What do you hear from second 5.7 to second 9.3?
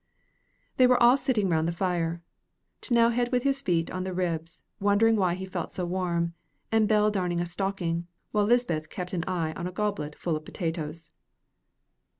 so warm, and Bell darned a stocking, while Lisbeth kept an